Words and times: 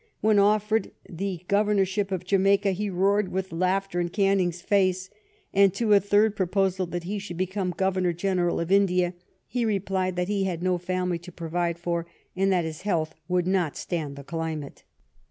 When 0.19 0.37
ofiPered 0.37 0.93
the 1.07 1.45
Governorship 1.47 2.11
of 2.11 2.25
Jamaica, 2.25 2.71
he 2.71 2.89
roared 2.89 3.31
with 3.31 3.51
laughter 3.51 3.99
in 3.99 4.09
Canning's 4.09 4.59
face; 4.63 5.11
and 5.53 5.71
to 5.75 5.93
a 5.93 5.99
third 5.99 6.35
proposal 6.35 6.87
that 6.87 7.03
he 7.03 7.19
should 7.19 7.37
become 7.37 7.69
Governor 7.69 8.11
General 8.11 8.59
of 8.59 8.71
India, 8.71 9.13
he 9.45 9.63
replied 9.63 10.15
that 10.15 10.27
he 10.27 10.45
had 10.45 10.63
no 10.63 10.79
family 10.79 11.19
to 11.19 11.31
provide 11.31 11.77
for, 11.77 12.07
and 12.35 12.51
that 12.51 12.65
his 12.65 12.81
health 12.81 13.13
would 13.27 13.45
not 13.45 13.77
stand 13.77 14.15
the 14.15 14.23
climate. 14.23 14.83